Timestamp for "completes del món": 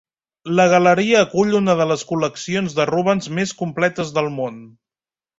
3.59-4.57